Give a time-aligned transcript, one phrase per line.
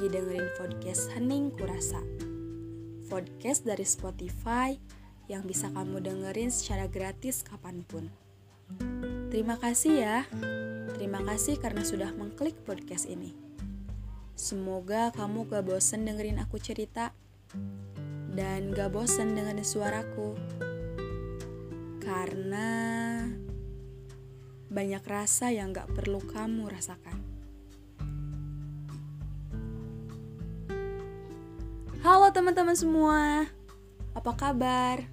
[0.00, 2.00] lagi dengerin podcast Hening Kurasa.
[3.12, 4.72] Podcast dari Spotify
[5.28, 8.08] yang bisa kamu dengerin secara gratis kapan pun.
[9.28, 10.24] Terima kasih ya.
[10.96, 13.36] Terima kasih karena sudah mengklik podcast ini.
[14.40, 17.12] Semoga kamu gak bosen dengerin aku cerita
[18.32, 20.32] dan gak bosen dengerin suaraku.
[22.00, 22.68] Karena
[24.64, 27.29] banyak rasa yang gak perlu kamu rasakan.
[32.00, 33.44] Halo teman-teman semua,
[34.16, 35.04] apa kabar?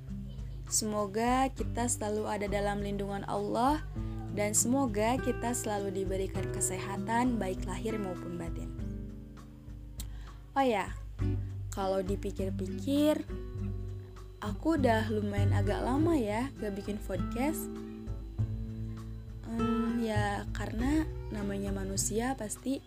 [0.72, 3.84] Semoga kita selalu ada dalam lindungan Allah
[4.32, 8.72] dan semoga kita selalu diberikan kesehatan baik lahir maupun batin.
[10.56, 10.96] Oh ya,
[11.76, 13.20] kalau dipikir-pikir,
[14.40, 17.68] aku udah lumayan agak lama ya gak bikin podcast.
[19.44, 21.04] Hmm, ya karena
[21.36, 22.80] namanya manusia pasti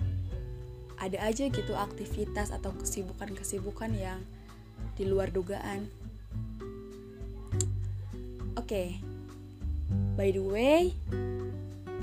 [1.01, 4.21] ada aja gitu aktivitas atau kesibukan-kesibukan yang
[5.01, 5.89] di luar dugaan.
[8.61, 8.89] Oke, okay.
[10.21, 10.93] by the way,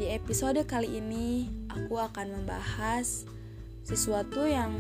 [0.01, 3.29] di episode kali ini aku akan membahas
[3.85, 4.73] sesuatu yang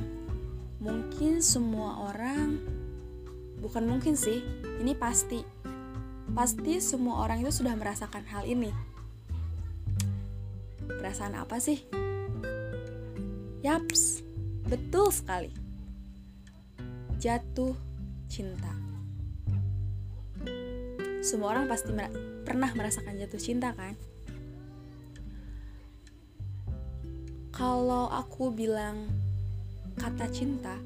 [0.81, 2.57] mungkin semua orang,
[3.61, 4.41] bukan mungkin sih,
[4.81, 5.45] ini pasti,
[6.33, 8.73] pasti semua orang itu sudah merasakan hal ini.
[10.89, 11.85] Perasaan apa sih?
[13.65, 14.21] Yaps,
[14.69, 15.49] betul sekali.
[17.17, 17.73] Jatuh
[18.29, 18.69] cinta.
[21.25, 22.13] Semua orang pasti mer
[22.45, 23.97] pernah merasakan jatuh cinta kan?
[27.49, 29.09] Kalau aku bilang
[29.97, 30.77] kata cinta,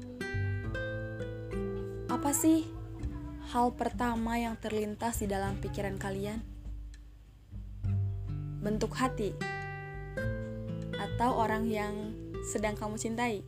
[2.08, 2.64] apa sih
[3.52, 6.40] hal pertama yang terlintas di dalam pikiran kalian?
[8.64, 9.36] Bentuk hati
[10.96, 13.46] atau orang yang sedang kamu cintai.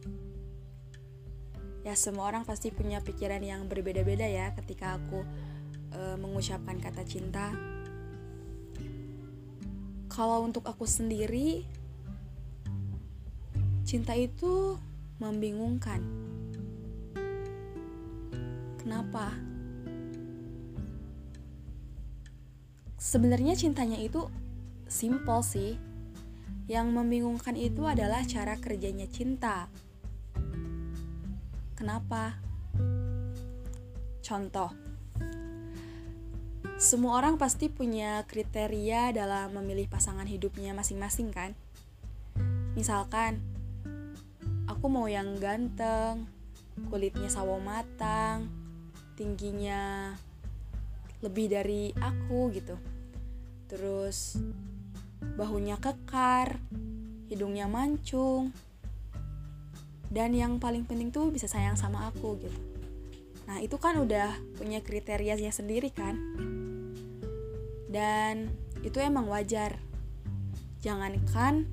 [1.84, 5.21] Ya, semua orang pasti punya pikiran yang berbeda-beda ya ketika aku
[5.93, 7.53] e, mengucapkan kata cinta.
[10.09, 11.66] Kalau untuk aku sendiri,
[13.84, 14.78] cinta itu
[15.21, 16.00] membingungkan.
[18.81, 19.34] Kenapa?
[22.97, 24.25] Sebenarnya cintanya itu
[24.88, 25.77] simple sih
[26.64, 29.69] yang membingungkan itu adalah cara kerjanya cinta.
[31.76, 32.41] Kenapa?
[34.25, 34.72] Contoh,
[36.80, 41.53] semua orang pasti punya kriteria dalam memilih pasangan hidupnya masing-masing, kan?
[42.72, 43.44] Misalkan,
[44.64, 46.24] aku mau yang ganteng,
[46.88, 48.48] kulitnya sawo matang,
[49.14, 50.16] tingginya
[51.20, 52.80] lebih dari aku gitu.
[53.69, 54.41] Terus
[55.34, 56.60] bahunya kekar,
[57.26, 58.52] hidungnya mancung,
[60.12, 62.60] dan yang paling penting tuh bisa sayang sama aku gitu.
[63.50, 66.16] Nah itu kan udah punya kriterianya sendiri kan,
[67.90, 68.52] dan
[68.84, 69.80] itu emang wajar.
[70.84, 71.64] Jangankan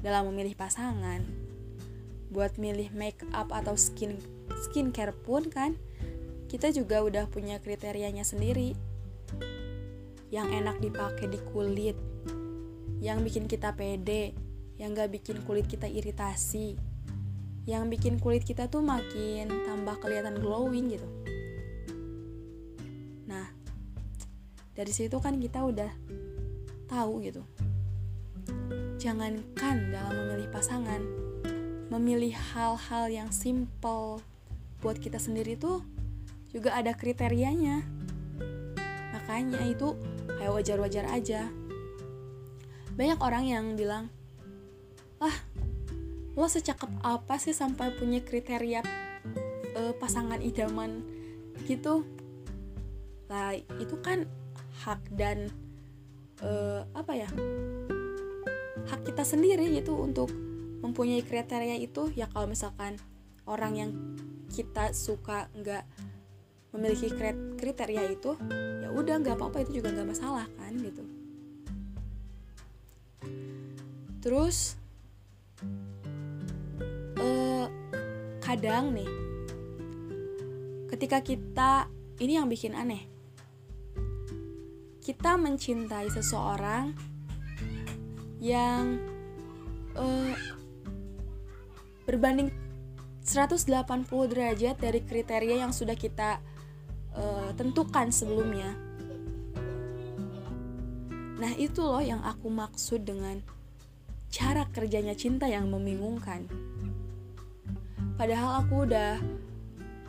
[0.00, 1.20] dalam memilih pasangan,
[2.32, 4.16] buat milih make up atau skin
[4.68, 5.76] skincare pun kan,
[6.48, 8.72] kita juga udah punya kriterianya sendiri.
[10.32, 11.96] Yang enak dipakai di kulit,
[12.98, 14.34] yang bikin kita pede,
[14.78, 16.78] yang gak bikin kulit kita iritasi,
[17.68, 21.08] yang bikin kulit kita tuh makin tambah kelihatan glowing gitu.
[23.28, 23.46] Nah,
[24.72, 25.92] dari situ kan kita udah
[26.88, 27.42] tahu gitu.
[28.98, 31.02] Jangankan dalam memilih pasangan,
[31.92, 34.18] memilih hal-hal yang simple
[34.82, 35.82] buat kita sendiri tuh
[36.50, 37.84] juga ada kriterianya.
[39.14, 39.94] Makanya itu
[40.38, 41.52] kayak wajar-wajar aja
[42.98, 44.10] banyak orang yang bilang
[45.22, 45.34] wah
[46.34, 48.82] lo secakep apa sih sampai punya kriteria
[49.78, 51.06] uh, pasangan idaman?
[51.66, 52.02] Gitu.
[53.30, 54.26] Lah itu kan
[54.82, 55.50] hak dan
[56.42, 57.30] uh, apa ya
[58.86, 60.30] hak kita sendiri gitu untuk
[60.82, 62.10] mempunyai kriteria itu.
[62.14, 62.98] Ya kalau misalkan
[63.46, 63.90] orang yang
[64.50, 65.86] kita suka nggak
[66.74, 67.10] memiliki
[67.58, 68.38] kriteria itu
[68.84, 71.17] ya udah nggak apa-apa itu juga nggak masalah kan gitu
[74.28, 74.76] terus
[77.16, 77.64] uh,
[78.44, 79.08] kadang nih
[80.92, 81.88] ketika kita
[82.20, 83.08] ini yang bikin aneh
[85.00, 86.92] kita mencintai seseorang
[88.36, 89.00] yang
[89.96, 90.36] uh,
[92.04, 92.52] berbanding
[93.24, 93.64] 180
[94.28, 96.40] derajat dari kriteria yang sudah kita
[97.16, 98.76] uh, tentukan sebelumnya.
[101.36, 103.44] Nah, itu loh yang aku maksud dengan
[104.28, 106.46] cara kerjanya cinta yang membingungkan.
[108.18, 109.22] padahal aku udah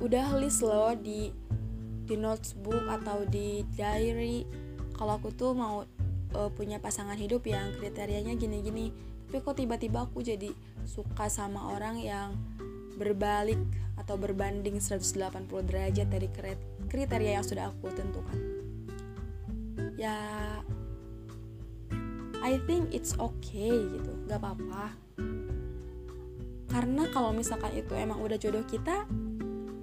[0.02, 1.30] udah list loh di
[2.10, 4.50] di notebook atau di diary.
[4.98, 5.86] Kalau aku tuh mau
[6.34, 8.90] uh, punya pasangan hidup yang kriterianya gini-gini.
[9.30, 10.50] Tapi kok tiba-tiba aku jadi
[10.90, 12.34] suka sama orang yang
[12.98, 13.62] berbalik
[13.94, 16.28] atau berbanding 180 derajat dari
[16.90, 18.38] kriteria yang sudah aku tentukan.
[20.02, 20.18] Ya
[22.40, 24.96] I think it's okay gitu gak apa-apa.
[26.70, 29.10] Karena kalau misalkan itu emang udah jodoh kita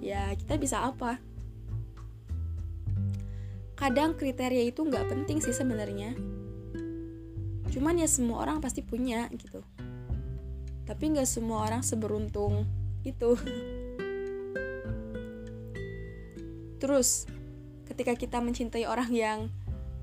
[0.01, 1.19] ya kita bisa apa?
[3.77, 6.17] Kadang kriteria itu nggak penting sih sebenarnya.
[7.69, 9.61] Cuman ya semua orang pasti punya gitu.
[10.87, 12.65] Tapi nggak semua orang seberuntung
[13.05, 13.37] itu.
[16.81, 17.29] Terus
[17.85, 19.39] ketika kita mencintai orang yang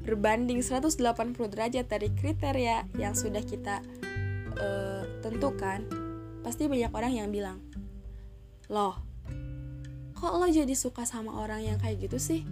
[0.05, 1.01] berbanding 180
[1.49, 3.81] derajat dari kriteria yang sudah kita
[4.61, 5.89] uh, tentukan
[6.45, 7.59] pasti banyak orang yang bilang
[8.69, 9.01] loh
[10.25, 12.49] kok lo jadi suka sama orang yang kayak gitu sih?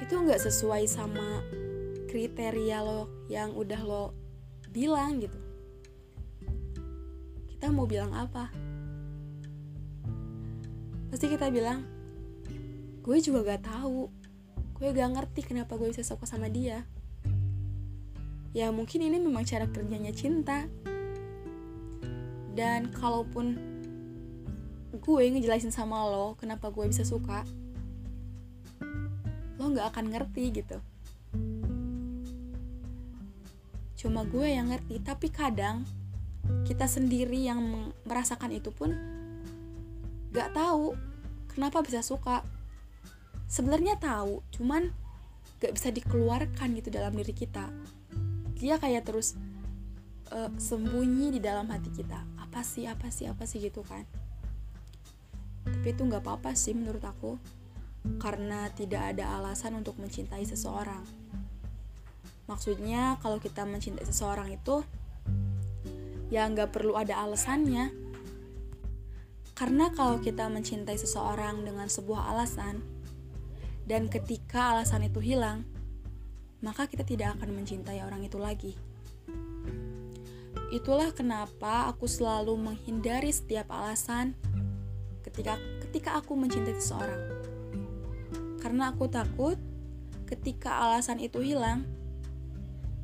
[0.00, 1.44] Itu nggak sesuai sama
[2.08, 4.16] kriteria lo yang udah lo
[4.72, 5.36] bilang gitu.
[7.52, 8.48] Kita mau bilang apa?
[11.12, 11.84] Pasti kita bilang
[13.04, 14.08] gue juga gak tahu
[14.74, 16.82] gue gak ngerti kenapa gue bisa suka sama dia.
[18.54, 20.66] Ya mungkin ini memang cara kerjanya cinta.
[22.54, 23.58] Dan kalaupun
[24.94, 27.42] gue ngejelasin sama lo kenapa gue bisa suka
[29.58, 30.78] lo gak akan ngerti gitu.
[33.94, 35.86] Cuma gue yang ngerti tapi kadang
[36.66, 38.92] kita sendiri yang merasakan itu pun
[40.34, 40.98] gak tahu
[41.54, 42.42] kenapa bisa suka
[43.54, 44.90] sebenarnya tahu cuman
[45.62, 47.70] gak bisa dikeluarkan gitu dalam diri kita.
[48.58, 49.38] Dia kayak terus
[50.34, 52.18] uh, sembunyi di dalam hati kita.
[52.42, 54.02] Apa sih apa sih apa sih gitu kan.
[55.64, 57.38] Tapi itu nggak apa-apa sih menurut aku
[58.20, 61.00] karena tidak ada alasan untuk mencintai seseorang.
[62.44, 64.84] Maksudnya kalau kita mencintai seseorang itu
[66.28, 67.94] ya nggak perlu ada alasannya.
[69.54, 72.93] Karena kalau kita mencintai seseorang dengan sebuah alasan,
[73.84, 75.68] dan ketika alasan itu hilang,
[76.64, 78.72] maka kita tidak akan mencintai orang itu lagi.
[80.72, 84.32] Itulah kenapa aku selalu menghindari setiap alasan
[85.20, 87.22] ketika ketika aku mencintai seseorang.
[88.64, 89.60] Karena aku takut
[90.24, 91.84] ketika alasan itu hilang,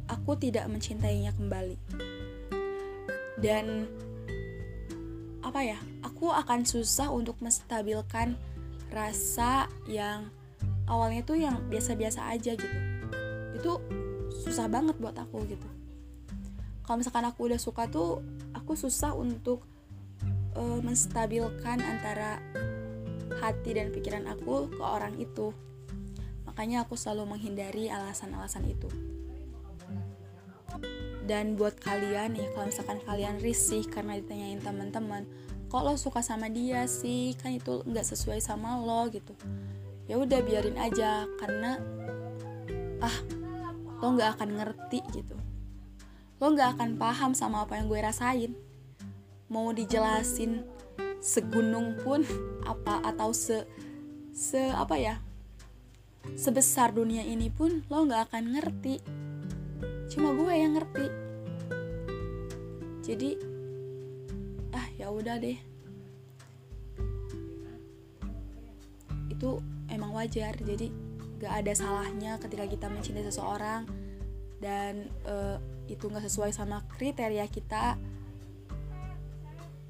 [0.09, 1.76] aku tidak mencintainya kembali.
[3.37, 3.85] Dan
[5.44, 5.76] apa ya?
[6.00, 8.41] Aku akan susah untuk menstabilkan
[8.88, 10.40] rasa yang
[10.91, 12.79] awalnya tuh yang biasa-biasa aja gitu.
[13.55, 13.79] Itu
[14.43, 15.69] susah banget buat aku gitu.
[16.83, 18.19] Kalau misalkan aku udah suka tuh,
[18.51, 19.63] aku susah untuk
[20.59, 22.43] uh, menstabilkan antara
[23.39, 25.55] hati dan pikiran aku ke orang itu.
[26.51, 28.91] Makanya aku selalu menghindari alasan-alasan itu
[31.31, 35.23] dan buat kalian nih kalau misalkan kalian risih karena ditanyain teman-teman
[35.71, 39.31] kok lo suka sama dia sih kan itu nggak sesuai sama lo gitu
[40.11, 41.79] ya udah biarin aja karena
[42.99, 43.17] ah
[44.02, 45.38] lo nggak akan ngerti gitu.
[46.43, 48.52] Lo nggak akan paham sama apa yang gue rasain.
[49.47, 50.67] Mau dijelasin
[51.23, 52.26] segunung pun
[52.67, 53.62] apa atau se
[54.35, 55.14] se apa ya
[56.35, 58.99] sebesar dunia ini pun lo nggak akan ngerti.
[60.11, 61.07] Cuma gue yang ngerti.
[63.07, 63.31] Jadi
[64.75, 65.59] ah ya udah deh.
[69.31, 69.70] Itu
[70.21, 70.53] wajar.
[70.61, 70.93] Jadi
[71.41, 73.89] gak ada salahnya ketika kita mencintai seseorang
[74.61, 75.57] dan uh,
[75.89, 77.97] itu nggak sesuai sama kriteria kita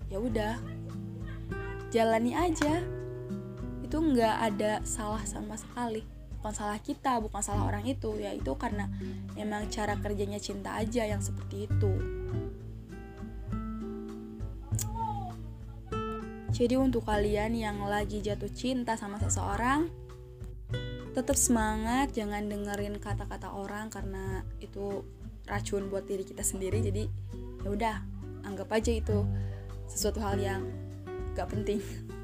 [0.07, 0.55] ya udah
[1.91, 2.83] jalani aja.
[3.83, 6.07] Itu nggak ada salah sama sekali.
[6.39, 8.15] Bukan salah kita bukan salah orang itu.
[8.17, 8.87] Ya itu karena
[9.35, 11.93] emang cara kerjanya cinta aja yang seperti itu.
[16.51, 20.00] Jadi untuk kalian yang lagi jatuh cinta sama seseorang
[21.11, 25.03] tetap semangat jangan dengerin kata-kata orang karena itu
[25.51, 27.05] racun buat diri kita sendiri jadi
[27.67, 27.97] ya udah
[28.47, 29.27] anggap aja itu
[29.91, 30.63] sesuatu hal yang
[31.35, 31.83] gak penting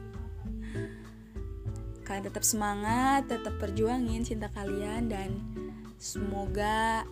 [2.07, 5.43] kalian tetap semangat, tetap perjuangin cinta kalian dan
[5.99, 7.02] semoga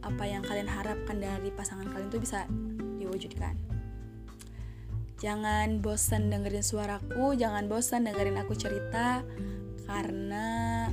[0.00, 2.48] apa yang kalian harapkan dari pasangan kalian itu bisa
[2.96, 3.54] diwujudkan.
[5.20, 9.20] Jangan bosan dengerin suaraku, jangan bosan dengerin aku cerita
[9.84, 10.88] karena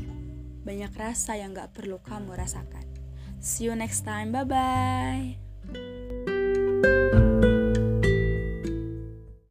[0.65, 2.83] banyak rasa yang gak perlu kamu rasakan.
[3.37, 5.37] See you next time, bye bye.